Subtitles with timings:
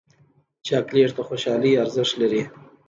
[0.67, 2.41] چاکلېټ د خوشحالۍ ارزښت لري